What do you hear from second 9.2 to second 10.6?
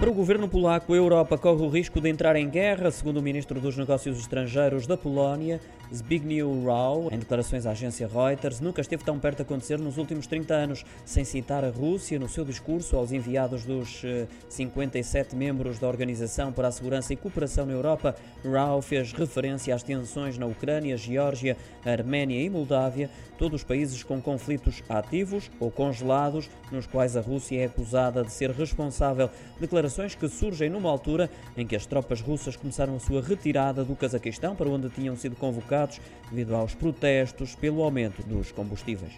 de acontecer nos últimos 30